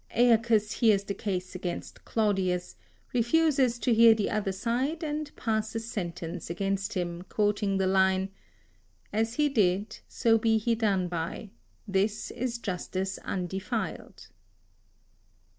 [0.17, 2.75] Aeacus hears the case against Claudius,
[3.13, 8.29] refuses to hear the other side and passes sentence against him, quoting the line:
[9.13, 11.51] "As he did, so be he done by,
[11.87, 14.29] this is justice undefiled."